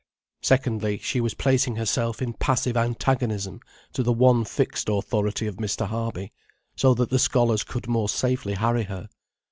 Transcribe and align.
Secondly, 0.41 0.97
she 0.97 1.21
was 1.21 1.35
placing 1.35 1.75
herself 1.75 2.23
in 2.23 2.33
passive 2.33 2.75
antagonism 2.75 3.59
to 3.93 4.01
the 4.01 4.11
one 4.11 4.43
fixed 4.43 4.89
authority 4.89 5.45
of 5.45 5.57
Mr. 5.57 5.85
Harby, 5.85 6.33
so 6.75 6.95
that 6.95 7.11
the 7.11 7.19
scholars 7.19 7.63
could 7.63 7.87
more 7.87 8.09
safely 8.09 8.53
harry 8.55 8.85
her. 8.85 9.09